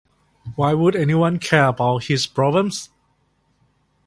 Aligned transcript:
Why 0.55 0.73
would 0.73 0.95
anyone 0.95 1.37
care 1.37 1.67
about 1.67 2.05
his 2.05 2.25
problems? 2.25 2.89